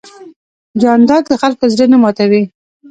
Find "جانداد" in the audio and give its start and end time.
0.81-1.23